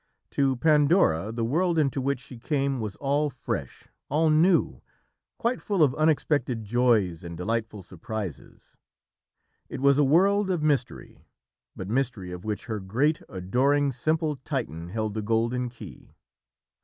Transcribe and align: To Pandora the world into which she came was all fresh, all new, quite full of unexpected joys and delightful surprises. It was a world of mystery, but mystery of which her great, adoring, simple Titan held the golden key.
To 0.31 0.55
Pandora 0.55 1.31
the 1.31 1.45
world 1.45 1.77
into 1.77 2.01
which 2.01 2.21
she 2.21 2.39
came 2.39 2.79
was 2.79 2.95
all 2.95 3.29
fresh, 3.29 3.87
all 4.09 4.31
new, 4.31 4.81
quite 5.37 5.61
full 5.61 5.83
of 5.83 5.93
unexpected 5.93 6.65
joys 6.65 7.23
and 7.23 7.37
delightful 7.37 7.83
surprises. 7.83 8.77
It 9.69 9.79
was 9.79 9.99
a 9.99 10.03
world 10.03 10.49
of 10.49 10.63
mystery, 10.63 11.23
but 11.75 11.87
mystery 11.87 12.31
of 12.31 12.43
which 12.43 12.65
her 12.65 12.79
great, 12.79 13.21
adoring, 13.29 13.91
simple 13.91 14.37
Titan 14.37 14.89
held 14.89 15.13
the 15.13 15.21
golden 15.21 15.69
key. 15.69 16.15